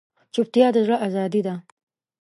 [0.33, 1.55] چوپتیا، د زړه ازادي ده.